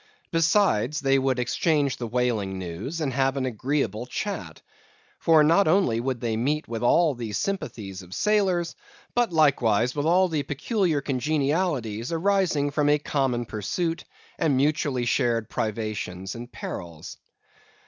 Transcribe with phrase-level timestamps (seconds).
[0.31, 4.63] Besides, they would exchange the whaling news, and have an agreeable chat.
[5.19, 8.75] For not only would they meet with all the sympathies of sailors,
[9.13, 14.03] but likewise with all the peculiar congenialities arising from a common pursuit
[14.39, 17.17] and mutually shared privations and perils.